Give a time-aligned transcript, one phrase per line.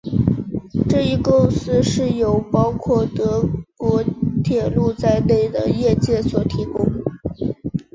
[0.89, 4.03] 这一构思是由包括德国
[4.43, 6.83] 铁路在内的业界所提供。